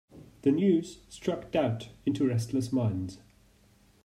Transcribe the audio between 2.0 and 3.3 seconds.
into restless minds.